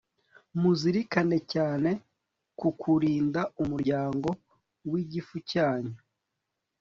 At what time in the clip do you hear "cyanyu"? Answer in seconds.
5.51-5.95